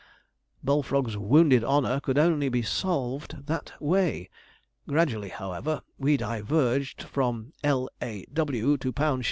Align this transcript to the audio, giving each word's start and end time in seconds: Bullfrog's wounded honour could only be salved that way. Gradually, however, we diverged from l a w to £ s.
Bullfrog's 0.63 1.15
wounded 1.15 1.63
honour 1.63 1.99
could 1.99 2.17
only 2.17 2.49
be 2.49 2.63
salved 2.63 3.45
that 3.45 3.73
way. 3.79 4.31
Gradually, 4.87 5.29
however, 5.29 5.83
we 5.99 6.17
diverged 6.17 7.03
from 7.03 7.53
l 7.63 7.87
a 8.01 8.25
w 8.33 8.77
to 8.77 8.91
£ 8.93 9.17
s. 9.17 9.19